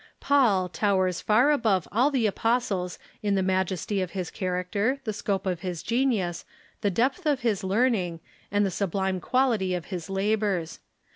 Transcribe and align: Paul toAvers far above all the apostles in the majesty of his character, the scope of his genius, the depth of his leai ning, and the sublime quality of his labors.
Paul 0.19 0.67
toAvers 0.67 1.21
far 1.21 1.51
above 1.51 1.87
all 1.91 2.09
the 2.09 2.25
apostles 2.25 2.97
in 3.21 3.35
the 3.35 3.43
majesty 3.43 4.01
of 4.01 4.13
his 4.17 4.31
character, 4.31 4.99
the 5.03 5.13
scope 5.13 5.45
of 5.45 5.59
his 5.59 5.83
genius, 5.83 6.43
the 6.81 6.89
depth 6.89 7.27
of 7.27 7.41
his 7.41 7.61
leai 7.61 7.91
ning, 7.91 8.19
and 8.51 8.65
the 8.65 8.71
sublime 8.71 9.19
quality 9.21 9.75
of 9.75 9.85
his 9.93 10.09
labors. 10.09 10.79